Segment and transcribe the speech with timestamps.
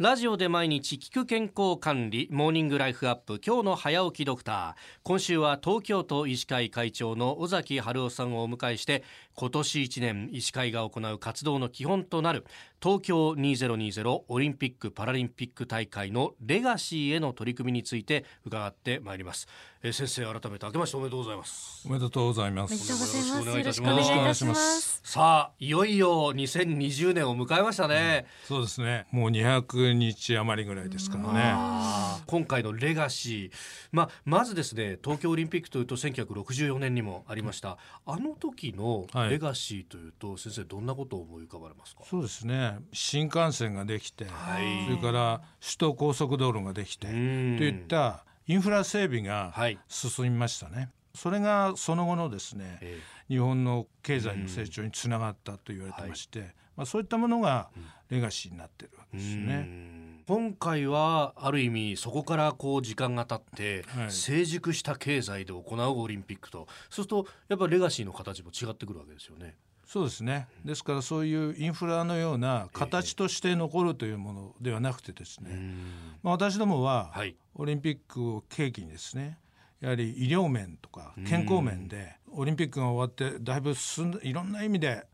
[0.00, 4.74] ラジオで毎日聞く健康管理モーニングライフアップ今日の早起きドクター。
[5.04, 9.04] 今週は東京都医師会会長の尾崎春夫さんをお迎えして
[9.36, 12.44] 今年1年医師会が行う活動の基本となる
[12.82, 19.46] 東京2020オリンピック・パラリンピック大会のレガシーへの取り組みについて伺ってまいります、
[19.84, 21.86] えー、先生改めて明けましておめでとうございます。
[21.88, 22.72] おめでとうございます。
[22.72, 25.00] よろしくお願いいたします。
[25.04, 29.06] さあいよいよ2020年を迎えましたね、うん、そうですね。
[29.12, 32.22] もう200日余りぐらいですからね。
[32.26, 33.56] 今回のレガシー。
[33.92, 42.02] まあまずですね東京オリンピックというと1964年にもありました、あの時のレガシーというと、はい、先生どんなことを思い浮かばれますか？
[42.08, 42.78] そうですね。
[42.92, 49.54] 新幹線ができて、はい、それから首都高速道路ができてといったインフラ整備が
[49.88, 50.76] 進みましたね。
[50.76, 57.70] はい、それがその後のですね、えー、日本の経済の成長につながったと言われてまして、まあ、そういったものが
[58.10, 59.94] レガシーになってるわけですね。
[60.26, 66.66] 今回はある意味そこからこう時間が経って成熟した経済で行うオリンピックと。
[66.88, 69.56] そうするとやっぱりレガシーの形も違ってくるわけですよね。
[69.86, 70.48] そうですね。
[70.64, 75.74] ですからそういうインフラのような形として残るというものではなくてですね、
[76.22, 77.12] まあ、私どもは
[77.54, 79.38] オリンピックを契機にですね
[79.84, 85.04] やはり医療面とか健康面でオリンピックが終わってだいぶ進んでいろんな意味で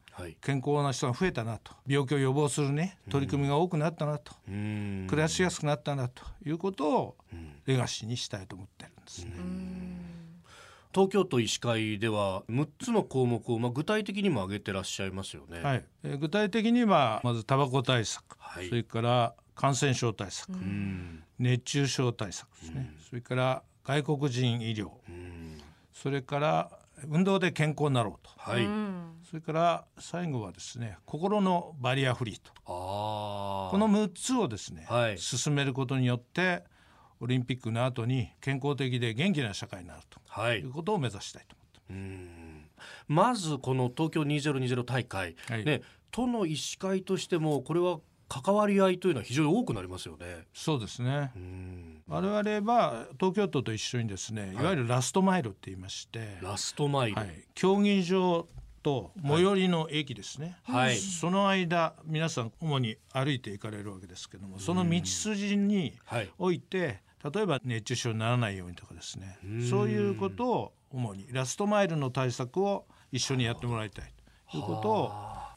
[0.41, 1.73] 健康な人が増えたなと。
[1.87, 4.33] 病気を予防するね取り組みが多くなったなと。
[4.47, 6.23] 暮らしやすくなったなと。
[6.47, 7.17] いうことを
[7.67, 9.33] レガシーにしたいと思ってるんですね。
[10.95, 15.61] 東京都医師会では6つの項目をまあ具体的にも挙げてらっしゃいますよね。
[15.63, 20.53] はい、えー、具体的にはまずタバコ対策、はい、それから感染症対策、
[21.39, 24.91] 熱中症対策ですね、それから外国人医療、
[25.93, 26.71] それから
[27.09, 28.65] 運動で健康になろうと、はい、
[29.29, 32.53] それから最後はですね心のバリアフリーと。
[32.65, 36.63] この6つをですね、はい、進めることによって
[37.19, 41.57] オリンピックの後に健康的で元気な社会になると、はい、いうことを目指したいと
[41.91, 42.71] 思って。
[43.09, 47.99] まずこの東京2020大会、はい、ね、都の医師会としてもこれは
[48.31, 50.47] 関わり合いというのは非常に多くなりますよね。
[50.55, 51.33] そうですね。
[52.07, 54.57] 我々は東京都と一緒にですね、い。
[54.57, 58.47] わゆるラストマイルって言いまして、ラストマイル、はい、競技場
[58.85, 65.95] と最寄りの駅ですね、はい、その間皆さん主に歩いて行かれるわけですけどもその道筋に
[66.39, 66.61] おい。
[66.61, 67.01] て、
[67.35, 69.39] 例えば熱中症にならないようにとかですね。
[69.69, 74.13] そういうことを主にラストマイルの対策を一緒にやってもらいたい
[74.53, 75.11] ということを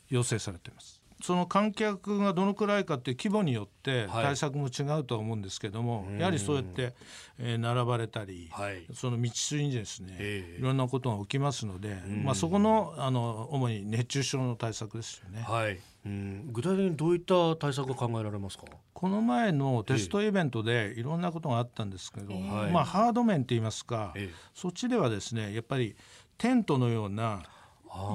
[0.10, 1.03] 要請されています。
[1.24, 6.94] その観客がどのくらいかっていう規模によって対策も違うとは思うんですけども、はい、やはりそうやって、
[7.40, 11.96] えー、並ばれたり、はい、その道筋にですね、えー、いろんなことが起きますので、
[12.26, 15.46] まあ、そこのあの主に熱中症の対策ですよね。
[15.48, 15.80] はい。
[16.06, 16.52] うん。
[16.52, 18.66] 具体的にどういった対策が考えられますか？
[18.94, 25.96] この前のテストイベントでいろんなことがあったんですけど、えー、まあ、ハード面って言いますか、えー、そっちではですねやっぱり
[26.38, 27.44] テントのような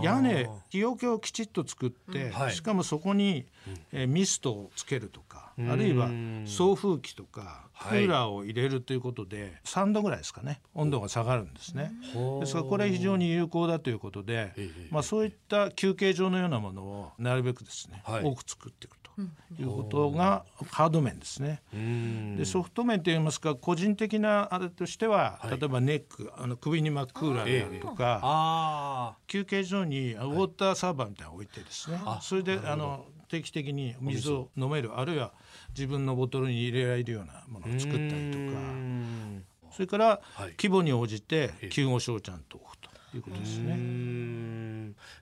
[0.02, 3.46] 屋根日よけをきちっと作って、うん、しかもそこに、
[3.92, 6.10] えー、ミストをつけるとか、あるいは
[6.46, 11.92] 送風機とかクーラーを入れるということで、はい、3度ぐらいですかね温度が下がるんですね。
[12.40, 14.52] ですからこれは非常に有効だということで、
[14.90, 18.97] まあ、そういった休憩所のようなものをなるべくですね、はい、多く作っていくと。
[19.58, 21.62] いうことがハード面ですね。
[22.36, 35.32] でソフト面といいますか個人的なあれとしては、例えばネックあの首に巻くクーラーであるとか、休憩所にウォーターサーバーみたいなのを置いてですね、それであの定期的に水を飲めるあるいは
[35.70, 39.48] 自分のボトルに入れられるようなものを作ったりとか。
[39.70, 40.20] それから
[40.56, 43.76] 規模に応じて救護所をちゃんと置くということですね。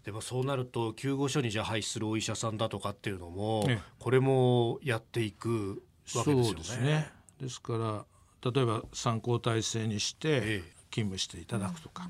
[0.07, 5.83] でもそうなると救護所にじゃあ配するお医者さんだとかっていうのも、ね、これもやっていく
[6.15, 6.55] わけですよね。
[6.55, 7.11] ですね。
[7.41, 8.05] ですか
[8.43, 10.63] ら例えば参考体制にして、
[10.93, 12.09] 勤務していただくとか、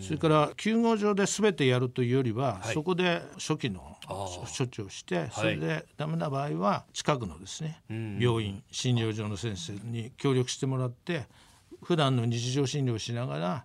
[0.00, 11.26] それから救護所で全てやるというよりは、はい、そこで初期の処置をしてそれでダメな場合は近くのですね、病院診療所の先生に協力してもらって
[11.82, 13.64] 普段の日常診療をしながら、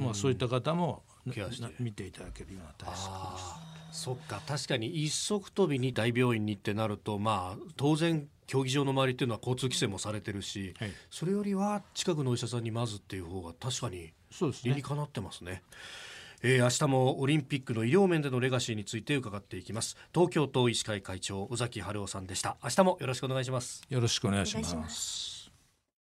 [0.00, 1.04] まあ、そういった方も
[1.78, 3.38] 見ていただけるような対策で
[3.92, 4.02] す。
[4.02, 14.12] そっか確かに一足飛びに大病院にってなるとまあ当然競技場の周りっていうのは交通規制もされてるし、はい、それよりは近くのお医者さんにまずっていう方が確かに
[14.64, 15.62] 理にかなってますね。
[16.42, 19.96] えー、明日もオリンピックの医療面でのレガシーについて伺っていきます。
[20.14, 22.56] 東京都医師会会長尾崎春夫さんでした。
[22.62, 23.82] 明日もよろしくお願いします。
[23.88, 25.37] よろしくお願いします